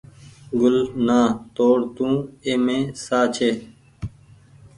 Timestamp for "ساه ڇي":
3.03-3.51